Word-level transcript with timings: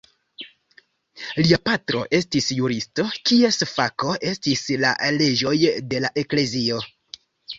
Lia 1.41 1.59
patro 1.69 1.99
estis 2.19 2.47
juristo 2.61 3.05
kies 3.31 3.59
fako 3.73 4.15
estis 4.31 4.65
la 4.85 4.93
leĝoj 5.19 5.55
de 5.93 6.01
la 6.07 6.11
eklezio. 6.23 6.83